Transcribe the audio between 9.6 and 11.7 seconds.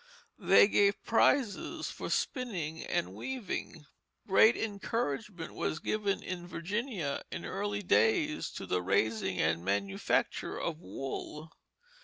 manufacture of wool.